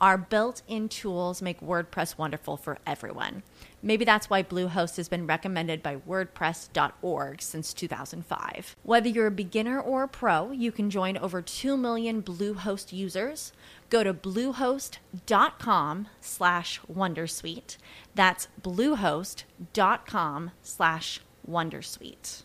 Our 0.00 0.16
built 0.16 0.62
in 0.68 0.88
tools 0.88 1.42
make 1.42 1.60
WordPress 1.60 2.16
wonderful 2.16 2.56
for 2.56 2.78
everyone. 2.86 3.42
Maybe 3.82 4.04
that's 4.04 4.30
why 4.30 4.42
Bluehost 4.42 4.96
has 4.96 5.08
been 5.08 5.26
recommended 5.26 5.82
by 5.82 5.96
WordPress.org 5.96 7.42
since 7.42 7.74
2005. 7.74 8.76
Whether 8.84 9.08
you're 9.08 9.26
a 9.26 9.32
beginner 9.32 9.80
or 9.80 10.04
a 10.04 10.08
pro, 10.08 10.52
you 10.52 10.70
can 10.70 10.88
join 10.88 11.16
over 11.16 11.42
2 11.42 11.76
million 11.76 12.22
Bluehost 12.22 12.92
users. 12.92 13.52
Go 13.90 14.04
to 14.04 14.14
bluehost.com 14.14 16.08
slash 16.20 16.80
wondersuite. 16.92 17.76
That's 18.14 18.48
bluehost.com 18.62 20.50
slash 20.62 21.20
wondersuite. 21.48 22.44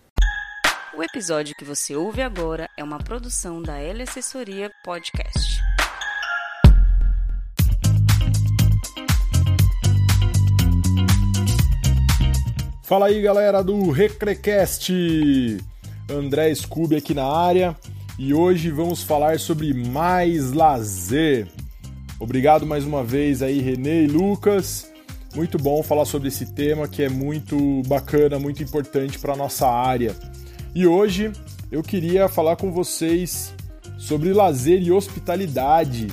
O 0.96 1.02
episódio 1.02 1.56
que 1.56 1.66
você 1.66 1.96
ouve 1.96 2.22
agora 2.22 2.70
é 2.78 2.84
uma 2.84 3.00
produção 3.00 3.62
da 3.62 3.80
L 3.80 4.04
Assessoria 4.04 4.72
Podcast. 4.86 5.43
Fala 12.84 13.06
aí 13.06 13.22
galera 13.22 13.64
do 13.64 13.92
Recrecast! 13.92 14.92
André 16.12 16.54
Scooby 16.54 16.98
aqui 16.98 17.14
na 17.14 17.26
área 17.26 17.78
e 18.20 18.34
hoje 18.34 18.70
vamos 18.72 19.02
falar 19.02 19.40
sobre 19.40 19.74
mais 19.74 20.52
lazer. 20.52 21.48
Obrigado 22.20 22.66
mais 22.66 22.84
uma 22.84 23.02
vez 23.02 23.42
aí, 23.42 23.62
Renê 23.62 24.04
e 24.04 24.08
Lucas. 24.08 24.92
Muito 25.34 25.58
bom 25.58 25.82
falar 25.82 26.04
sobre 26.04 26.28
esse 26.28 26.54
tema 26.54 26.86
que 26.86 27.02
é 27.02 27.08
muito 27.08 27.82
bacana, 27.88 28.38
muito 28.38 28.62
importante 28.62 29.18
para 29.18 29.34
nossa 29.34 29.66
área. 29.66 30.14
E 30.76 30.86
hoje 30.86 31.32
eu 31.72 31.82
queria 31.82 32.28
falar 32.28 32.58
com 32.58 32.70
vocês 32.70 33.54
sobre 33.98 34.34
lazer 34.34 34.82
e 34.82 34.92
hospitalidade. 34.92 36.08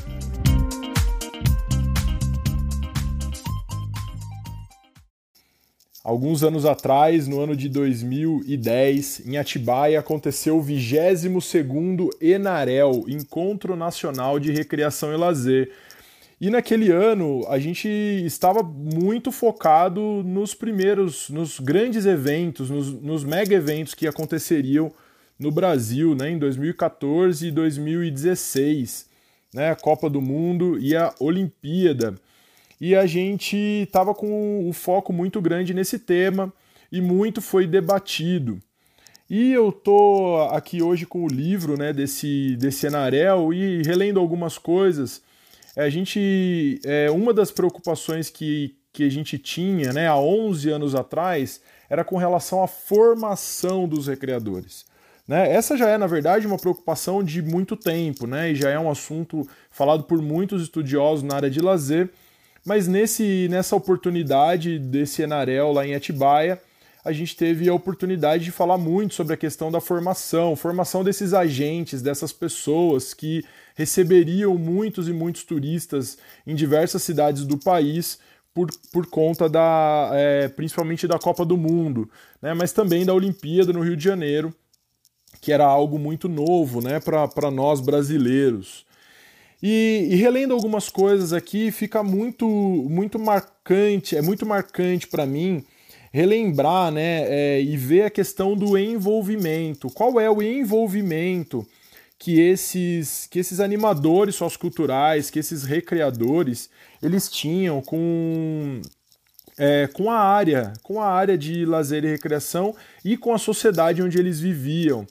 Alguns 6.11 6.43
anos 6.43 6.67
atrás, 6.67 7.29
no 7.29 7.41
ano 7.41 7.55
de 7.55 7.69
2010, 7.69 9.29
em 9.29 9.39
Atibaia, 9.39 10.01
aconteceu 10.01 10.59
o 10.59 10.65
22º 10.65 12.09
Enarel, 12.21 13.05
Encontro 13.07 13.77
Nacional 13.77 14.41
de 14.41 14.51
Recreação 14.51 15.13
e 15.13 15.17
Lazer. 15.17 15.71
E 16.41 16.51
naquele 16.51 16.91
ano, 16.91 17.47
a 17.47 17.61
gente 17.61 17.89
estava 17.89 18.61
muito 18.61 19.31
focado 19.31 20.01
nos 20.25 20.53
primeiros, 20.53 21.31
nos 21.31 21.61
grandes 21.61 22.05
eventos, 22.07 22.69
nos, 22.71 22.93
nos 22.93 23.23
mega 23.23 23.55
eventos 23.55 23.95
que 23.95 24.09
aconteceriam 24.09 24.91
no 25.39 25.53
Brasil, 25.53 26.17
né, 26.17 26.29
em 26.29 26.41
2014 26.41 27.47
e 27.47 27.51
2016, 27.53 29.09
né, 29.55 29.71
a 29.71 29.77
Copa 29.77 30.11
do 30.11 30.21
Mundo 30.21 30.77
e 30.77 30.97
a 30.97 31.15
Olimpíada 31.21 32.17
e 32.81 32.97
a 32.97 33.07
gente 33.07 33.57
estava 33.57 34.15
com 34.15 34.67
um 34.67 34.73
foco 34.73 35.13
muito 35.13 35.41
grande 35.41 35.75
nesse 35.75 35.99
tema 35.99 36.53
e 36.91 37.01
muito 37.01 37.43
foi 37.43 37.67
debatido. 37.67 38.59
E 39.29 39.53
eu 39.53 39.71
tô 39.71 40.49
aqui 40.51 40.83
hoje 40.83 41.07
com 41.07 41.25
o 41.25 41.29
livro 41.29 41.77
né, 41.77 41.93
desse, 41.93 42.57
desse 42.57 42.87
Enarel 42.87 43.53
e 43.53 43.83
relendo 43.83 44.19
algumas 44.19 44.59
coisas. 44.59 45.23
A 45.77 45.89
gente, 45.89 46.81
é, 46.85 47.11
uma 47.11 47.33
das 47.33 47.53
preocupações 47.53 48.29
que, 48.29 48.75
que 48.93 49.05
a 49.05 49.09
gente 49.09 49.39
tinha 49.39 49.93
né, 49.93 50.09
há 50.09 50.17
11 50.17 50.71
anos 50.71 50.95
atrás 50.97 51.61
era 51.89 52.03
com 52.03 52.17
relação 52.17 52.63
à 52.63 52.67
formação 52.67 53.87
dos 53.87 54.09
recreadores. 54.09 54.85
Né? 55.29 55.53
Essa 55.53 55.77
já 55.77 55.89
é, 55.89 55.97
na 55.97 56.09
verdade, 56.09 56.45
uma 56.45 56.59
preocupação 56.59 57.23
de 57.23 57.41
muito 57.41 57.77
tempo, 57.77 58.27
né? 58.27 58.51
e 58.51 58.57
já 58.57 58.71
é 58.71 58.79
um 58.81 58.91
assunto 58.91 59.47
falado 59.71 60.03
por 60.05 60.21
muitos 60.21 60.63
estudiosos 60.63 61.23
na 61.23 61.37
área 61.37 61.51
de 61.51 61.61
lazer, 61.61 62.11
mas 62.65 62.87
nesse, 62.87 63.49
nessa 63.49 63.75
oportunidade 63.75 64.79
desse 64.79 65.23
Enarel 65.23 65.73
lá 65.73 65.87
em 65.87 65.95
Atibaia, 65.95 66.61
a 67.05 67.13
gente 67.13 67.35
teve 67.35 67.69
a 67.69 67.75
oportunidade 67.75 68.45
de 68.45 68.51
falar 68.51 68.77
muito 68.77 69.15
sobre 69.15 69.33
a 69.33 69.37
questão 69.37 69.71
da 69.71 69.81
formação, 69.81 70.55
formação 70.55 71.03
desses 71.03 71.33
agentes, 71.33 72.03
dessas 72.03 72.33
pessoas 72.33 73.15
que 73.15 73.43
receberiam 73.75 74.57
muitos 74.59 75.09
e 75.09 75.13
muitos 75.13 75.45
turistas 75.45 76.19
em 76.47 76.55
diversas 76.55 77.03
cidades 77.03 77.45
do 77.47 77.57
país 77.57 78.19
por, 78.53 78.69
por 78.93 79.07
conta 79.07 79.49
da 79.49 80.11
é, 80.13 80.49
principalmente 80.49 81.07
da 81.07 81.19
Copa 81.19 81.45
do 81.45 81.57
Mundo, 81.57 82.11
né, 82.43 82.53
mas 82.53 82.73
também 82.73 83.07
da 83.07 83.15
Olimpíada 83.15 83.73
no 83.73 83.81
Rio 83.81 83.97
de 83.97 84.05
Janeiro, 84.05 84.55
que 85.41 85.53
era 85.53 85.65
algo 85.65 85.99
muito 85.99 86.29
novo 86.29 86.83
né, 86.83 87.01
para 87.01 87.51
nós 87.51 87.81
brasileiros. 87.81 88.85
E, 89.63 90.09
e, 90.11 90.17
relendo 90.17 90.55
algumas 90.55 90.89
coisas 90.89 91.33
aqui, 91.33 91.71
fica 91.71 92.03
muito, 92.03 92.47
muito 92.47 93.19
marcante, 93.19 94.17
é 94.17 94.23
muito 94.23 94.47
marcante 94.47 95.07
para 95.07 95.27
mim 95.27 95.65
relembrar 96.13 96.91
né, 96.91 97.25
é, 97.29 97.63
e 97.63 97.77
ver 97.77 98.05
a 98.05 98.11
questão 98.11 98.57
do 98.57 98.77
envolvimento. 98.77 99.89
Qual 99.91 100.19
é 100.19 100.31
o 100.31 100.43
envolvimento 100.43 101.67
que 102.19 102.39
esses, 102.39 103.27
que 103.31 103.39
esses 103.39 103.61
animadores 103.61 104.35
socioculturais, 104.35 105.31
que 105.31 105.39
esses 105.39 105.65
recreadores, 105.65 106.69
eles 107.03 107.31
tinham 107.31 107.81
com, 107.81 108.83
é, 109.57 109.87
com 109.87 110.11
a 110.11 110.19
área, 110.19 110.75
com 110.83 111.01
a 111.01 111.07
área 111.07 111.39
de 111.39 111.65
lazer 111.65 112.05
e 112.05 112.09
recreação 112.11 112.77
e 113.03 113.17
com 113.17 113.33
a 113.33 113.39
sociedade 113.39 114.03
onde 114.03 114.19
eles 114.19 114.39
viviam. 114.39 115.07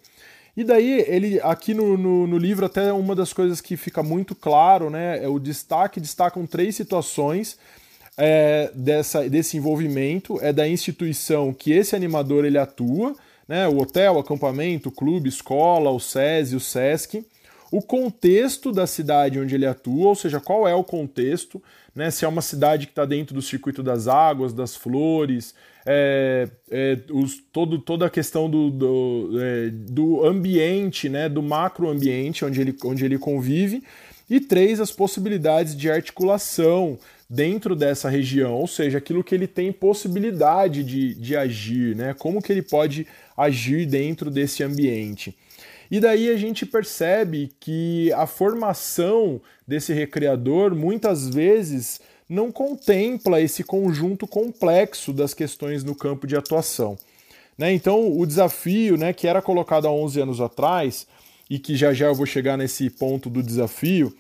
E 0.60 0.64
daí, 0.66 1.06
ele 1.08 1.40
aqui 1.42 1.74
no, 1.74 1.98
no, 1.98 2.28
no, 2.28 2.38
livro, 2.38 2.66
até 2.66 2.92
uma 2.92 3.16
das 3.16 3.32
coisas 3.32 3.62
que 3.62 3.78
fica 3.78 4.04
muito 4.04 4.36
claro, 4.36 4.90
né? 4.90 5.24
É 5.24 5.28
o 5.30 5.40
destaque, 5.40 6.02
destacam 6.02 6.46
três 6.46 6.76
situações 6.76 7.58
é, 8.18 8.70
dessa, 8.76 9.30
desse 9.30 9.56
envolvimento, 9.56 10.38
é 10.42 10.52
da 10.52 10.68
instituição 10.68 11.54
que 11.54 11.72
esse 11.72 11.96
animador 11.96 12.44
ele 12.44 12.58
atua, 12.58 13.16
né? 13.48 13.70
O 13.70 13.78
hotel, 13.78 14.20
acampamento, 14.20 14.92
clube, 14.92 15.30
escola, 15.30 15.92
o 15.92 15.98
SESI, 15.98 16.58
o 16.58 16.60
SESC 16.60 17.26
o 17.72 17.82
contexto 17.82 18.72
da 18.72 18.88
cidade 18.88 19.40
onde 19.40 19.54
ele 19.54 19.66
atua, 19.66 20.08
ou 20.08 20.16
seja, 20.16 20.40
qual 20.40 20.68
é 20.68 20.74
o 20.74 20.84
contexto, 20.84 21.62
né? 21.94 22.10
Se 22.10 22.26
é 22.26 22.28
uma 22.28 22.42
cidade 22.42 22.88
que 22.88 22.92
está 22.92 23.06
dentro 23.06 23.34
do 23.36 23.42
circuito 23.42 23.84
das 23.84 24.08
águas, 24.08 24.54
das 24.54 24.76
flores, 24.76 25.54
é, 25.86 26.50
é, 26.72 27.00
os, 27.12 27.38
todo, 27.52 27.80
toda 27.80 28.08
a 28.08 28.10
questão 28.10 28.50
do, 28.50 28.70
do, 28.70 29.32
é, 29.40 29.70
do 29.70 30.26
ambiente, 30.26 31.10
né? 31.10 31.30
Do 31.30 31.44
macroambiente 31.44 32.44
onde 32.44 32.60
ele, 32.62 32.76
onde 32.84 33.06
ele 33.06 33.20
convive. 33.20 33.84
E 34.30 34.40
três, 34.40 34.80
as 34.80 34.92
possibilidades 34.92 35.76
de 35.76 35.90
articulação 35.90 36.98
dentro 37.30 37.76
dessa 37.76 38.10
região, 38.10 38.54
ou 38.56 38.68
seja, 38.68 38.98
aquilo 38.98 39.24
que 39.24 39.36
ele 39.36 39.46
tem 39.46 39.72
possibilidade 39.72 40.84
de, 40.84 41.14
de 41.14 41.36
agir, 41.36 41.96
né? 41.96 42.16
Como 42.18 42.42
que 42.42 42.52
ele 42.52 42.64
pode 42.64 43.06
agir 43.46 43.86
dentro 43.86 44.30
desse 44.30 44.64
ambiente. 44.64 45.36
E 45.92 46.00
daí 46.00 46.30
a 46.30 46.38
gente 46.38 46.66
percebe 46.66 47.52
que 47.60 48.12
a 48.14 48.28
formação 48.28 49.42
desse 49.68 49.94
recreador 49.94 50.76
muitas 50.76 51.28
vezes 51.28 52.00
não 52.28 52.52
contempla 52.52 53.42
esse 53.42 53.64
conjunto 53.64 54.28
complexo 54.28 55.12
das 55.12 55.34
questões 55.34 55.84
no 55.84 55.96
campo 55.96 56.28
de 56.28 56.36
atuação. 56.36 56.96
Né? 57.58 57.74
Então, 57.74 58.16
o 58.16 58.26
desafio 58.26 58.98
né, 58.98 59.14
que 59.14 59.28
era 59.28 59.42
colocado 59.42 59.88
há 59.88 59.92
11 59.92 60.22
anos 60.22 60.42
atrás, 60.42 61.08
e 61.50 61.58
que 61.58 61.76
já 61.76 61.92
já 61.92 62.06
eu 62.06 62.16
vou 62.16 62.28
chegar 62.28 62.56
nesse 62.56 62.90
ponto 62.90 63.30
do 63.30 63.42
desafio, 63.42 64.16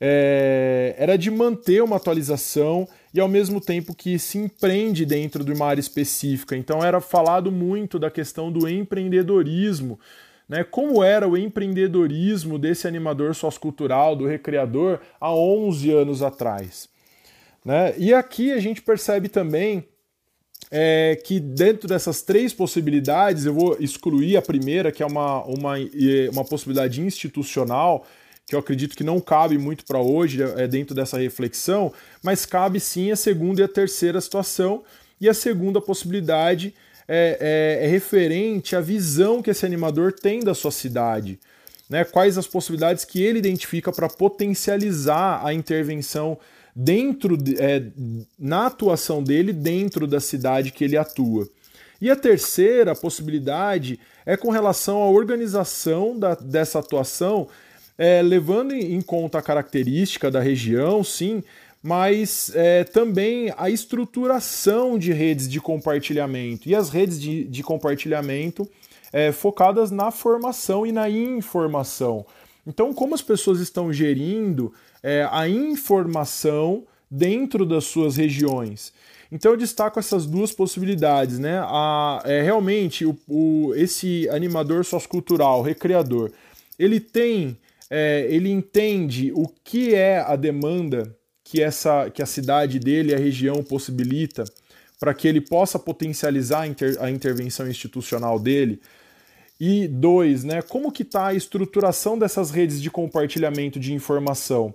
é, 0.00 0.94
era 0.98 1.16
de 1.16 1.30
manter 1.30 1.82
uma 1.82 1.96
atualização 1.96 2.88
e 3.14 3.20
ao 3.20 3.28
mesmo 3.28 3.60
tempo 3.60 3.94
que 3.94 4.18
se 4.18 4.38
empreende 4.38 5.04
dentro 5.04 5.44
de 5.44 5.52
uma 5.52 5.66
área 5.66 5.80
específica. 5.80 6.56
Então, 6.56 6.82
era 6.84 7.00
falado 7.00 7.52
muito 7.52 7.98
da 7.98 8.10
questão 8.10 8.50
do 8.50 8.68
empreendedorismo 8.68 9.98
né, 10.52 10.62
como 10.62 11.02
era 11.02 11.26
o 11.26 11.34
empreendedorismo 11.34 12.58
desse 12.58 12.86
animador 12.86 13.34
sociocultural, 13.34 14.14
do 14.14 14.26
recreador, 14.26 15.00
há 15.18 15.34
11 15.34 15.90
anos 15.90 16.22
atrás. 16.22 16.90
Né? 17.64 17.94
E 17.96 18.12
aqui 18.12 18.52
a 18.52 18.58
gente 18.58 18.82
percebe 18.82 19.30
também 19.30 19.88
é, 20.70 21.18
que 21.24 21.40
dentro 21.40 21.88
dessas 21.88 22.20
três 22.20 22.52
possibilidades, 22.52 23.46
eu 23.46 23.54
vou 23.54 23.78
excluir 23.80 24.36
a 24.36 24.42
primeira, 24.42 24.92
que 24.92 25.02
é 25.02 25.06
uma, 25.06 25.42
uma, 25.44 25.74
uma 26.30 26.44
possibilidade 26.44 27.00
institucional, 27.00 28.06
que 28.52 28.56
eu 28.56 28.60
acredito 28.60 28.94
que 28.94 29.02
não 29.02 29.18
cabe 29.18 29.56
muito 29.56 29.82
para 29.86 29.98
hoje, 29.98 30.42
é, 30.42 30.64
é 30.64 30.68
dentro 30.68 30.94
dessa 30.94 31.16
reflexão, 31.16 31.90
mas 32.22 32.44
cabe 32.44 32.78
sim 32.78 33.10
a 33.10 33.16
segunda 33.16 33.62
e 33.62 33.64
a 33.64 33.68
terceira 33.68 34.20
situação. 34.20 34.82
E 35.18 35.26
a 35.26 35.32
segunda 35.32 35.80
possibilidade 35.80 36.74
é, 37.08 37.78
é, 37.80 37.86
é 37.86 37.88
referente 37.88 38.76
à 38.76 38.80
visão 38.82 39.40
que 39.40 39.48
esse 39.48 39.64
animador 39.64 40.12
tem 40.12 40.40
da 40.40 40.52
sua 40.52 40.70
cidade. 40.70 41.40
Né? 41.88 42.04
Quais 42.04 42.36
as 42.36 42.46
possibilidades 42.46 43.06
que 43.06 43.22
ele 43.22 43.38
identifica 43.38 43.90
para 43.90 44.06
potencializar 44.06 45.40
a 45.42 45.54
intervenção 45.54 46.38
dentro 46.76 47.38
de, 47.38 47.58
é, 47.58 47.84
na 48.38 48.66
atuação 48.66 49.22
dele 49.22 49.54
dentro 49.54 50.06
da 50.06 50.20
cidade 50.20 50.72
que 50.72 50.84
ele 50.84 50.98
atua. 50.98 51.48
E 52.02 52.10
a 52.10 52.16
terceira 52.16 52.94
possibilidade 52.96 53.98
é 54.26 54.36
com 54.36 54.50
relação 54.50 55.00
à 55.02 55.08
organização 55.08 56.18
da, 56.18 56.34
dessa 56.34 56.80
atuação, 56.80 57.46
é, 57.96 58.22
levando 58.22 58.72
em 58.72 59.00
conta 59.00 59.38
a 59.38 59.42
característica 59.42 60.30
da 60.30 60.40
região, 60.40 61.04
sim, 61.04 61.42
mas 61.82 62.52
é, 62.54 62.84
também 62.84 63.52
a 63.56 63.68
estruturação 63.68 64.98
de 64.98 65.12
redes 65.12 65.48
de 65.48 65.60
compartilhamento. 65.60 66.68
E 66.68 66.74
as 66.74 66.90
redes 66.90 67.20
de, 67.20 67.44
de 67.44 67.62
compartilhamento 67.62 68.68
é, 69.12 69.32
focadas 69.32 69.90
na 69.90 70.10
formação 70.10 70.86
e 70.86 70.92
na 70.92 71.10
informação. 71.10 72.24
Então, 72.66 72.94
como 72.94 73.14
as 73.14 73.22
pessoas 73.22 73.60
estão 73.60 73.92
gerindo 73.92 74.72
é, 75.02 75.28
a 75.30 75.48
informação 75.48 76.84
dentro 77.10 77.66
das 77.66 77.84
suas 77.84 78.16
regiões? 78.16 78.92
Então, 79.30 79.52
eu 79.52 79.56
destaco 79.56 79.98
essas 79.98 80.26
duas 80.26 80.52
possibilidades, 80.52 81.38
né? 81.38 81.58
A, 81.64 82.22
é, 82.24 82.42
realmente, 82.42 83.04
o, 83.04 83.18
o, 83.26 83.72
esse 83.74 84.28
animador 84.28 84.84
sociocultural, 84.84 85.62
recreador, 85.62 86.30
ele 86.78 87.00
tem, 87.00 87.56
é, 87.94 88.26
ele 88.30 88.50
entende 88.50 89.30
o 89.34 89.46
que 89.46 89.94
é 89.94 90.18
a 90.18 90.34
demanda 90.34 91.14
que, 91.44 91.62
essa, 91.62 92.08
que 92.08 92.22
a 92.22 92.26
cidade 92.26 92.78
dele, 92.78 93.14
a 93.14 93.18
região 93.18 93.62
possibilita 93.62 94.44
para 94.98 95.12
que 95.12 95.28
ele 95.28 95.42
possa 95.42 95.78
potencializar 95.78 96.62
a, 96.62 96.66
inter, 96.66 96.96
a 96.98 97.10
intervenção 97.10 97.68
institucional 97.68 98.38
dele. 98.38 98.80
E 99.60 99.86
dois, 99.86 100.42
né, 100.42 100.62
como 100.62 100.90
que 100.90 101.02
está 101.02 101.26
a 101.26 101.34
estruturação 101.34 102.18
dessas 102.18 102.50
redes 102.50 102.80
de 102.80 102.90
compartilhamento 102.90 103.78
de 103.78 103.92
informação? 103.92 104.74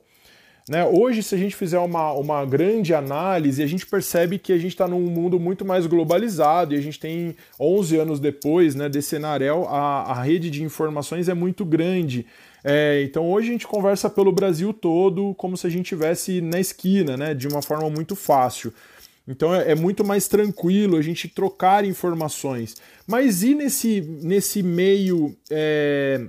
Né, 0.69 0.85
hoje, 0.85 1.23
se 1.23 1.33
a 1.33 1.37
gente 1.39 1.55
fizer 1.55 1.79
uma, 1.79 2.11
uma 2.11 2.45
grande 2.45 2.93
análise, 2.93 3.63
a 3.63 3.67
gente 3.67 3.87
percebe 3.87 4.37
que 4.37 4.53
a 4.53 4.57
gente 4.57 4.73
está 4.73 4.87
num 4.87 5.01
mundo 5.01 5.39
muito 5.39 5.65
mais 5.65 5.87
globalizado 5.87 6.75
e 6.75 6.77
a 6.77 6.81
gente 6.81 6.99
tem 6.99 7.35
11 7.59 7.97
anos 7.97 8.19
depois 8.19 8.75
né, 8.75 8.87
desse 8.87 9.15
Enarel, 9.15 9.65
a, 9.69 10.11
a 10.11 10.21
rede 10.21 10.51
de 10.51 10.61
informações 10.61 11.27
é 11.27 11.33
muito 11.33 11.65
grande. 11.65 12.27
É, 12.69 13.01
então 13.01 13.31
hoje 13.31 13.47
a 13.47 13.51
gente 13.53 13.65
conversa 13.65 14.09
pelo 14.09 14.29
Brasil 14.29 14.73
todo 14.73 15.33
como 15.35 15.55
se 15.55 15.65
a 15.65 15.69
gente 15.69 15.85
estivesse 15.85 16.41
na 16.41 16.59
esquina, 16.59 17.15
né, 17.15 17.33
de 17.33 17.47
uma 17.47 17.61
forma 17.61 17.89
muito 17.89 18.13
fácil. 18.13 18.73
Então 19.25 19.55
é, 19.55 19.71
é, 19.71 19.75
muito 19.75 20.03
mais 20.03 20.27
tranquilo 20.27 20.97
a 20.97 21.01
gente 21.01 21.29
trocar 21.29 21.85
informações. 21.85 22.75
Mas 23.07 23.41
e 23.41 23.55
nesse, 23.55 24.01
nesse 24.01 24.61
meio 24.61 25.33
é, 25.49 26.27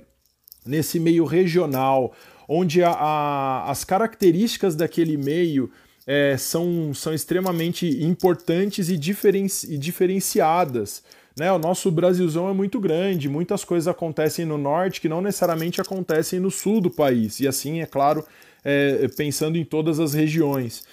nesse 0.65 0.97
meio 0.97 1.25
regional, 1.25 2.15
onde 2.47 2.81
a, 2.81 2.91
a, 2.91 3.69
as 3.69 3.83
características 3.83 4.77
daquele 4.77 5.17
meio 5.17 5.69
é, 6.07 6.37
são, 6.37 6.93
são 6.93 7.13
extremamente 7.13 7.85
importantes 8.01 8.89
e, 8.89 8.97
diferenci, 8.97 9.73
e 9.73 9.77
diferenciadas. 9.77 11.03
Né? 11.37 11.51
O 11.51 11.59
nosso 11.59 11.89
Brasilzão 11.91 12.49
é 12.49 12.53
muito 12.53 12.79
grande, 12.79 13.29
muitas 13.29 13.63
coisas 13.63 13.87
acontecem 13.87 14.45
no 14.45 14.57
norte 14.57 14.99
que 14.99 15.09
não 15.09 15.21
necessariamente 15.21 15.79
acontecem 15.79 16.39
no 16.39 16.51
sul 16.51 16.81
do 16.81 16.89
país, 16.89 17.39
e 17.39 17.47
assim, 17.47 17.81
é 17.81 17.85
claro, 17.85 18.25
é, 18.63 19.07
pensando 19.15 19.57
em 19.57 19.63
todas 19.63 19.99
as 19.99 20.13
regiões. 20.13 20.83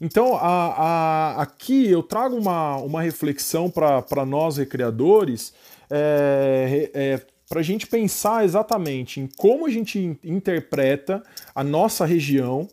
Então, 0.00 0.36
a, 0.36 0.46
a, 0.46 1.42
aqui 1.42 1.90
eu 1.90 2.02
trago 2.02 2.36
uma, 2.36 2.76
uma 2.76 3.02
reflexão 3.02 3.68
para 3.68 4.24
nós 4.24 4.56
recreadores, 4.56 5.52
é, 5.90 6.90
é, 6.94 7.20
para 7.48 7.60
a 7.60 7.62
gente 7.62 7.86
pensar 7.86 8.44
exatamente 8.44 9.20
em 9.20 9.28
como 9.36 9.66
a 9.66 9.70
gente 9.70 10.18
interpreta 10.22 11.22
a 11.54 11.64
nossa 11.64 12.04
região 12.04 12.68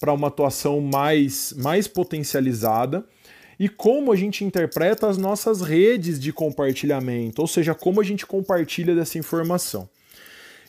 para 0.00 0.12
uma 0.12 0.28
atuação 0.28 0.80
mais, 0.80 1.54
mais 1.56 1.86
potencializada 1.86 3.04
e 3.58 3.68
como 3.68 4.12
a 4.12 4.16
gente 4.16 4.44
interpreta 4.44 5.08
as 5.08 5.16
nossas 5.16 5.60
redes 5.60 6.20
de 6.20 6.32
compartilhamento, 6.32 7.40
ou 7.40 7.48
seja, 7.48 7.74
como 7.74 8.00
a 8.00 8.04
gente 8.04 8.26
compartilha 8.26 8.94
dessa 8.94 9.18
informação. 9.18 9.88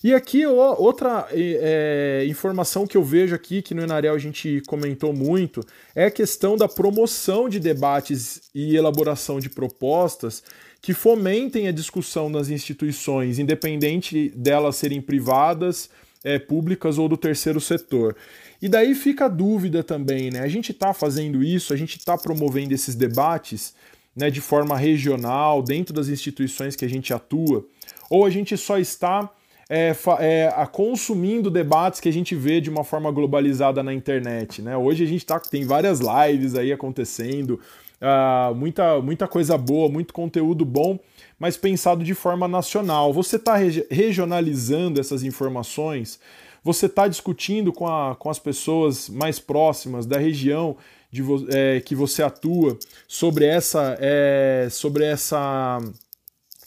E 0.03 0.13
aqui 0.13 0.45
outra 0.45 1.27
é, 1.31 2.23
informação 2.29 2.85
que 2.85 2.95
eu 2.95 3.03
vejo 3.03 3.33
aqui, 3.33 3.63
que 3.63 3.73
no 3.73 3.81
Enarel 3.81 4.13
a 4.13 4.19
gente 4.19 4.61
comentou 4.67 5.11
muito, 5.11 5.65
é 5.95 6.05
a 6.05 6.11
questão 6.11 6.55
da 6.55 6.67
promoção 6.67 7.49
de 7.49 7.59
debates 7.59 8.43
e 8.53 8.75
elaboração 8.75 9.39
de 9.39 9.49
propostas 9.49 10.43
que 10.81 10.93
fomentem 10.93 11.67
a 11.67 11.71
discussão 11.71 12.29
nas 12.29 12.49
instituições, 12.49 13.39
independente 13.39 14.29
delas 14.35 14.75
serem 14.75 15.01
privadas, 15.01 15.89
é, 16.27 16.39
públicas 16.39 16.97
ou 16.97 17.07
do 17.07 17.15
terceiro 17.15 17.61
setor. 17.61 18.15
E 18.61 18.67
daí 18.67 18.93
fica 18.93 19.25
a 19.25 19.29
dúvida 19.29 19.83
também, 19.83 20.29
né? 20.29 20.39
A 20.39 20.47
gente 20.47 20.71
está 20.71 20.93
fazendo 20.93 21.43
isso, 21.43 21.73
a 21.73 21.77
gente 21.77 21.97
está 21.97 22.17
promovendo 22.17 22.73
esses 22.73 22.95
debates 22.95 23.73
né, 24.15 24.29
de 24.29 24.41
forma 24.41 24.75
regional, 24.75 25.61
dentro 25.61 25.93
das 25.93 26.07
instituições 26.07 26.75
que 26.75 26.83
a 26.83 26.89
gente 26.89 27.13
atua, 27.13 27.63
ou 28.09 28.25
a 28.25 28.29
gente 28.29 28.57
só 28.57 28.79
está 28.79 29.29
é, 29.69 29.95
é, 30.19 30.67
consumindo 30.71 31.51
debates 31.51 31.99
que 31.99 32.09
a 32.09 32.13
gente 32.13 32.33
vê 32.33 32.59
de 32.59 32.69
uma 32.69 32.83
forma 32.83 33.11
globalizada 33.11 33.83
na 33.83 33.93
internet. 33.93 34.61
Né? 34.61 34.75
Hoje 34.75 35.03
a 35.03 35.07
gente 35.07 35.25
tá, 35.25 35.39
tem 35.39 35.65
várias 35.65 35.99
lives 35.99 36.55
aí 36.55 36.73
acontecendo, 36.73 37.59
uh, 38.01 38.53
muita, 38.55 39.01
muita 39.01 39.27
coisa 39.27 39.57
boa, 39.57 39.89
muito 39.89 40.13
conteúdo 40.13 40.65
bom, 40.65 40.99
mas 41.39 41.57
pensado 41.57 42.03
de 42.03 42.13
forma 42.13 42.47
nacional. 42.47 43.13
Você 43.13 43.35
está 43.35 43.55
regionalizando 43.89 44.99
essas 44.99 45.23
informações, 45.23 46.19
você 46.63 46.87
está 46.87 47.07
discutindo 47.07 47.71
com, 47.71 47.87
a, 47.87 48.15
com 48.15 48.29
as 48.29 48.39
pessoas 48.39 49.09
mais 49.09 49.39
próximas 49.39 50.05
da 50.05 50.17
região 50.17 50.77
de, 51.11 51.23
é, 51.49 51.79
que 51.81 51.95
você 51.95 52.21
atua 52.21 52.77
sobre 53.07 53.45
essa, 53.45 53.97
é, 53.99 54.67
sobre 54.69 55.05
essa 55.05 55.79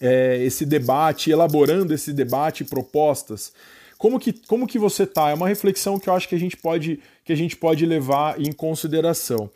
é, 0.01 0.43
esse 0.43 0.65
debate, 0.65 1.31
elaborando 1.31 1.93
esse 1.93 2.13
debate 2.13 2.65
propostas. 2.65 3.53
Como 3.99 4.19
que, 4.19 4.33
como 4.33 4.67
que 4.67 4.79
você 4.79 5.03
está? 5.03 5.29
É 5.29 5.35
uma 5.35 5.47
reflexão 5.47 5.99
que 5.99 6.09
eu 6.09 6.15
acho 6.15 6.27
que 6.27 6.35
a 6.35 6.39
gente 6.39 6.57
pode, 6.57 7.01
que 7.23 7.33
a 7.33 7.37
gente 7.37 7.55
pode 7.55 7.85
levar 7.85 8.41
em 8.41 8.51
consideração. 8.51 9.51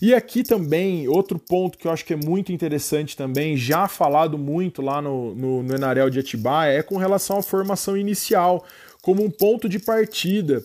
E 0.00 0.14
aqui 0.14 0.42
também, 0.42 1.06
outro 1.08 1.38
ponto 1.38 1.76
que 1.76 1.86
eu 1.86 1.90
acho 1.90 2.04
que 2.04 2.14
é 2.14 2.16
muito 2.16 2.50
interessante 2.52 3.14
também, 3.14 3.54
já 3.54 3.86
falado 3.86 4.38
muito 4.38 4.80
lá 4.80 5.02
no, 5.02 5.34
no, 5.34 5.62
no 5.62 5.74
Enarel 5.74 6.08
de 6.08 6.18
Atibaia, 6.18 6.78
é 6.78 6.82
com 6.82 6.96
relação 6.96 7.38
à 7.38 7.42
formação 7.42 7.96
inicial, 7.96 8.64
como 9.02 9.22
um 9.22 9.30
ponto 9.30 9.68
de 9.68 9.78
partida. 9.78 10.62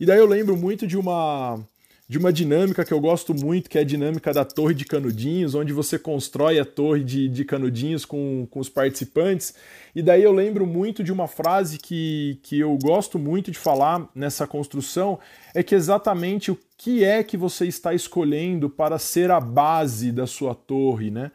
E 0.00 0.06
daí 0.06 0.18
eu 0.18 0.26
lembro 0.26 0.56
muito 0.56 0.86
de 0.86 0.96
uma, 0.96 1.60
de 2.08 2.16
uma 2.16 2.32
dinâmica 2.32 2.86
que 2.86 2.92
eu 2.92 3.00
gosto 3.00 3.34
muito, 3.34 3.68
que 3.68 3.76
é 3.76 3.82
a 3.82 3.84
dinâmica 3.84 4.32
da 4.32 4.42
torre 4.42 4.72
de 4.72 4.86
canudinhos, 4.86 5.54
onde 5.54 5.74
você 5.74 5.98
constrói 5.98 6.58
a 6.58 6.64
torre 6.64 7.04
de, 7.04 7.28
de 7.28 7.44
canudinhos 7.44 8.06
com, 8.06 8.48
com 8.50 8.60
os 8.60 8.68
participantes. 8.70 9.54
E 9.94 10.00
daí 10.00 10.22
eu 10.22 10.32
lembro 10.32 10.66
muito 10.66 11.04
de 11.04 11.12
uma 11.12 11.28
frase 11.28 11.78
que, 11.78 12.40
que 12.42 12.58
eu 12.58 12.78
gosto 12.82 13.18
muito 13.18 13.50
de 13.50 13.58
falar 13.58 14.08
nessa 14.14 14.46
construção, 14.46 15.18
é 15.54 15.62
que 15.62 15.74
exatamente 15.74 16.50
o 16.50 16.58
que 16.78 17.04
é 17.04 17.22
que 17.22 17.36
você 17.36 17.66
está 17.66 17.92
escolhendo 17.92 18.70
para 18.70 18.98
ser 18.98 19.30
a 19.30 19.38
base 19.38 20.10
da 20.10 20.26
sua 20.26 20.54
torre, 20.54 21.10
né? 21.10 21.30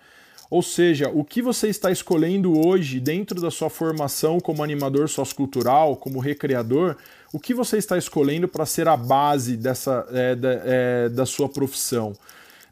Ou 0.50 0.62
seja, 0.62 1.10
o 1.10 1.24
que 1.24 1.42
você 1.42 1.68
está 1.68 1.92
escolhendo 1.92 2.66
hoje 2.68 3.00
dentro 3.00 3.42
da 3.42 3.50
sua 3.50 3.72
formação 3.72 4.40
como 4.40 4.64
animador 4.64 5.10
sociocultural, 5.10 5.98
como 5.98 6.20
recreador, 6.20 6.96
o 7.34 7.40
que 7.40 7.54
você 7.54 7.78
está 7.78 7.98
escolhendo 7.98 8.48
para 8.48 8.64
ser 8.64 8.88
a 8.88 8.96
base 8.96 9.58
dessa, 9.58 10.08
é, 10.12 10.36
da, 10.36 10.50
é, 10.64 11.10
da 11.10 11.26
sua 11.26 11.50
profissão? 11.50 12.14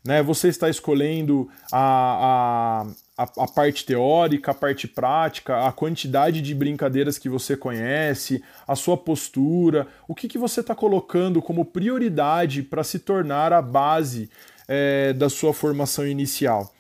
Né? 0.06 0.22
Você 0.22 0.50
está 0.50 0.70
escolhendo 0.70 1.50
a, 1.72 2.86
a, 3.18 3.24
a, 3.24 3.48
parte 3.48 3.84
teórica, 3.84 4.52
a 4.52 4.54
parte 4.54 4.88
prática, 4.88 5.66
a 5.66 5.72
quantidade 5.72 6.42
de 6.42 6.54
brincadeiras 6.54 7.18
que 7.18 7.28
você 7.28 7.58
conhece, 7.58 8.44
a 8.68 8.76
sua 8.76 8.96
postura, 8.96 9.88
o 10.08 10.14
que, 10.14 10.28
que 10.28 10.38
você 10.38 10.60
está 10.60 10.76
colocando 10.76 11.42
como 11.42 11.66
prioridade 11.66 12.62
para 12.62 12.84
se 12.84 13.00
tornar 13.00 13.52
a 13.52 13.64
base 13.64 14.30
é, 14.68 15.12
da 15.14 15.28
sua 15.28 15.56
formação 15.56 16.06
inicial. 16.06 16.72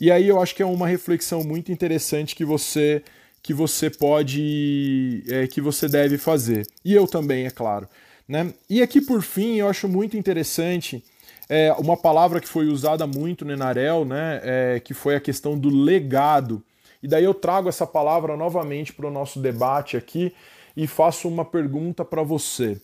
E 0.00 0.10
aí 0.10 0.26
eu 0.26 0.42
acho 0.42 0.56
que 0.56 0.62
é 0.62 0.66
uma 0.66 0.88
reflexão 0.88 1.44
muito 1.44 1.70
interessante 1.70 2.34
que 2.34 2.44
você 2.44 3.02
que 3.42 3.54
você 3.54 3.88
pode 3.90 5.24
é, 5.28 5.46
que 5.46 5.60
você 5.60 5.88
deve 5.88 6.18
fazer. 6.18 6.66
E 6.84 6.94
eu 6.94 7.06
também, 7.06 7.46
é 7.46 7.50
claro. 7.50 7.88
Né? 8.26 8.52
E 8.68 8.82
aqui 8.82 9.00
por 9.00 9.22
fim 9.22 9.56
eu 9.56 9.68
acho 9.68 9.88
muito 9.88 10.16
interessante 10.16 11.02
é, 11.48 11.72
uma 11.78 11.96
palavra 11.96 12.40
que 12.40 12.48
foi 12.48 12.66
usada 12.66 13.06
muito 13.06 13.44
no 13.44 13.52
Enarel, 13.52 14.04
né, 14.04 14.40
é, 14.44 14.80
que 14.80 14.92
foi 14.92 15.16
a 15.16 15.20
questão 15.20 15.58
do 15.58 15.70
legado. 15.70 16.62
E 17.02 17.08
daí 17.08 17.24
eu 17.24 17.32
trago 17.32 17.68
essa 17.68 17.86
palavra 17.86 18.36
novamente 18.36 18.92
para 18.92 19.06
o 19.06 19.10
nosso 19.10 19.40
debate 19.40 19.96
aqui 19.96 20.34
e 20.76 20.86
faço 20.86 21.26
uma 21.28 21.44
pergunta 21.44 22.04
para 22.04 22.22
você. 22.22 22.80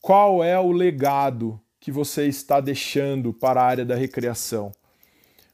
Qual 0.00 0.42
é 0.42 0.58
o 0.58 0.72
legado 0.72 1.60
que 1.78 1.92
você 1.92 2.26
está 2.26 2.60
deixando 2.60 3.32
para 3.32 3.60
a 3.60 3.64
área 3.64 3.84
da 3.84 3.94
recreação? 3.94 4.72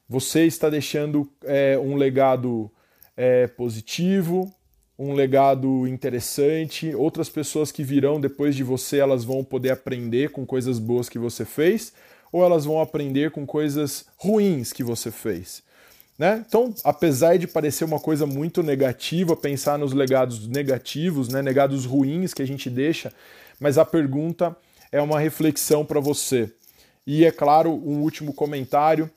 Você 0.08 0.46
está 0.46 0.70
deixando 0.70 1.30
é, 1.44 1.78
um 1.78 1.96
legado 1.96 2.70
é, 3.18 3.48
positivo, 3.48 4.54
um 4.96 5.12
legado 5.12 5.88
interessante. 5.88 6.94
Outras 6.94 7.28
pessoas 7.28 7.72
que 7.72 7.82
virão 7.82 8.20
depois 8.20 8.54
de 8.54 8.62
você, 8.62 8.98
elas 8.98 9.24
vão 9.24 9.42
poder 9.42 9.70
aprender 9.70 10.30
com 10.30 10.46
coisas 10.46 10.78
boas 10.78 11.08
que 11.08 11.18
você 11.18 11.44
fez, 11.44 11.92
ou 12.30 12.44
elas 12.44 12.64
vão 12.64 12.80
aprender 12.80 13.32
com 13.32 13.44
coisas 13.44 14.06
ruins 14.16 14.72
que 14.72 14.84
você 14.84 15.10
fez. 15.10 15.64
Né? 16.16 16.44
Então, 16.46 16.72
apesar 16.84 17.36
de 17.38 17.46
parecer 17.48 17.84
uma 17.84 17.98
coisa 17.98 18.24
muito 18.24 18.62
negativa, 18.62 19.36
pensar 19.36 19.78
nos 19.78 19.92
legados 19.92 20.46
negativos, 20.46 21.28
né? 21.28 21.42
legados 21.42 21.84
ruins 21.84 22.32
que 22.32 22.42
a 22.42 22.46
gente 22.46 22.70
deixa, 22.70 23.12
mas 23.58 23.78
a 23.78 23.84
pergunta 23.84 24.56
é 24.92 25.02
uma 25.02 25.18
reflexão 25.18 25.84
para 25.84 26.00
você. 26.00 26.52
E 27.04 27.24
é 27.24 27.32
claro, 27.32 27.70
um 27.70 28.00
último 28.00 28.32
comentário: 28.32 29.10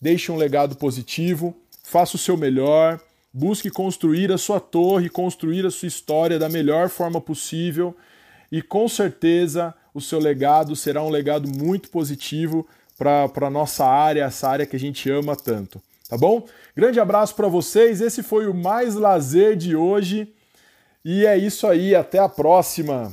deixe 0.00 0.32
um 0.32 0.36
legado 0.36 0.76
positivo, 0.76 1.54
faça 1.84 2.16
o 2.16 2.18
seu 2.18 2.36
melhor, 2.36 2.98
busque 3.38 3.68
construir 3.68 4.32
a 4.32 4.38
sua 4.38 4.58
torre, 4.58 5.10
construir 5.10 5.66
a 5.66 5.70
sua 5.70 5.88
história 5.88 6.38
da 6.38 6.48
melhor 6.48 6.88
forma 6.88 7.20
possível 7.20 7.94
e 8.50 8.62
com 8.62 8.88
certeza 8.88 9.74
o 9.92 10.00
seu 10.00 10.18
legado 10.18 10.74
será 10.74 11.02
um 11.02 11.10
legado 11.10 11.46
muito 11.46 11.90
positivo 11.90 12.66
para 12.96 13.30
a 13.46 13.50
nossa 13.50 13.84
área, 13.84 14.24
essa 14.24 14.48
área 14.48 14.64
que 14.64 14.74
a 14.74 14.78
gente 14.78 15.10
ama 15.10 15.36
tanto. 15.36 15.82
Tá 16.08 16.16
bom? 16.16 16.46
Grande 16.74 16.98
abraço 16.98 17.34
para 17.34 17.46
vocês. 17.46 18.00
Esse 18.00 18.22
foi 18.22 18.46
o 18.46 18.54
Mais 18.54 18.94
Lazer 18.94 19.54
de 19.54 19.76
hoje. 19.76 20.32
E 21.04 21.26
é 21.26 21.36
isso 21.36 21.66
aí. 21.66 21.94
Até 21.94 22.18
a 22.18 22.30
próxima. 22.30 23.12